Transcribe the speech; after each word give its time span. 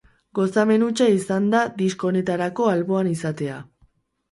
Gozamen 0.37 0.85
hutsa 0.85 1.09
izan 1.17 1.51
da 1.51 1.61
disko 1.83 2.11
honetarako 2.11 2.69
alboan 2.73 3.13
izatea. 3.15 3.63